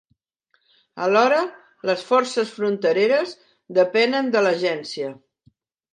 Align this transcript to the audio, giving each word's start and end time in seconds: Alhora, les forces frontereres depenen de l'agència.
Alhora, 1.07 1.41
les 1.89 2.05
forces 2.09 2.55
frontereres 2.55 3.35
depenen 3.81 4.33
de 4.37 4.43
l'agència. 4.47 5.13